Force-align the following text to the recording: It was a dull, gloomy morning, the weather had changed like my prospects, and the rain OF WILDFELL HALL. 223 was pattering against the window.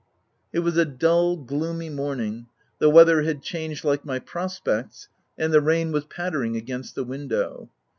It 0.51 0.61
was 0.61 0.77
a 0.77 0.83
dull, 0.85 1.37
gloomy 1.37 1.91
morning, 1.91 2.47
the 2.79 2.89
weather 2.89 3.21
had 3.21 3.43
changed 3.43 3.83
like 3.85 4.03
my 4.03 4.17
prospects, 4.17 5.07
and 5.37 5.53
the 5.53 5.61
rain 5.61 5.89
OF 5.89 5.93
WILDFELL 5.93 6.09
HALL. 6.15 6.31
223 6.31 6.53
was 6.55 6.57
pattering 6.57 6.57
against 6.57 6.95
the 6.95 7.03
window. 7.03 7.69